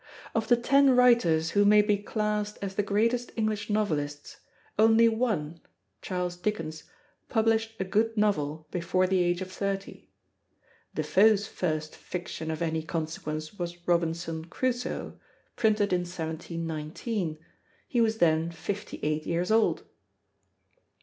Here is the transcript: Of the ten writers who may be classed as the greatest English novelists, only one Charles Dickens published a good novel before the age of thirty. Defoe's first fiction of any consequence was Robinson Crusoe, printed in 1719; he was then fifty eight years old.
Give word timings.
Of 0.33 0.47
the 0.47 0.57
ten 0.57 0.95
writers 0.95 1.51
who 1.51 1.63
may 1.63 1.83
be 1.83 1.99
classed 1.99 2.57
as 2.59 2.73
the 2.73 2.81
greatest 2.81 3.31
English 3.35 3.69
novelists, 3.69 4.37
only 4.79 5.07
one 5.07 5.61
Charles 6.01 6.35
Dickens 6.35 6.85
published 7.29 7.75
a 7.79 7.83
good 7.83 8.17
novel 8.17 8.65
before 8.71 9.05
the 9.05 9.21
age 9.21 9.41
of 9.43 9.51
thirty. 9.51 10.09
Defoe's 10.95 11.45
first 11.45 11.95
fiction 11.95 12.49
of 12.49 12.63
any 12.63 12.81
consequence 12.81 13.53
was 13.59 13.87
Robinson 13.87 14.45
Crusoe, 14.45 15.19
printed 15.55 15.93
in 15.93 16.01
1719; 16.01 17.37
he 17.87 18.01
was 18.01 18.17
then 18.17 18.49
fifty 18.49 18.99
eight 19.03 19.27
years 19.27 19.51
old. 19.51 19.83